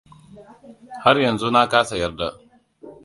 Har 1.03 1.15
yanzu 1.23 1.47
na 1.51 1.63
kasa 1.71 1.95
yarda. 2.01 2.27